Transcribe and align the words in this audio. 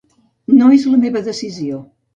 No 0.61 0.71
és 0.79 0.87
la 0.95 0.99
meva 1.05 1.25
decisió. 1.31 1.85